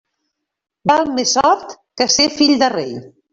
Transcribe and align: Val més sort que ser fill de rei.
Val 0.91 1.05
més 1.17 1.33
sort 1.37 1.77
que 2.01 2.09
ser 2.15 2.27
fill 2.39 2.57
de 2.65 2.73
rei. 2.77 2.99